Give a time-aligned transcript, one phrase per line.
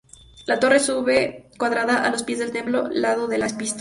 [0.47, 3.69] La torre sube cuadrada a los pies del templo, lado de la epístola.